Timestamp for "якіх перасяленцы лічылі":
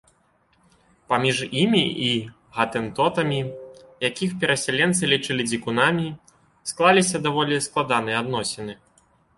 4.09-5.43